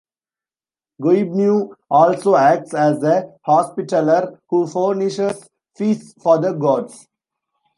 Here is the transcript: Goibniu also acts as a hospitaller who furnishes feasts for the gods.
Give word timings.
Goibniu 0.99 1.75
also 1.87 2.35
acts 2.35 2.73
as 2.73 3.03
a 3.03 3.33
hospitaller 3.45 4.41
who 4.49 4.65
furnishes 4.65 5.47
feasts 5.77 6.15
for 6.23 6.39
the 6.41 6.53
gods. 6.53 7.05